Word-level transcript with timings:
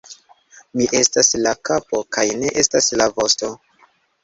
Mi 0.79 0.87
estas 0.99 1.29
la 1.41 1.51
kapo, 1.69 2.01
kaj 2.19 2.25
ne 2.41 2.51
estas 2.65 2.91
la 3.03 3.11
vosto! 3.21 3.55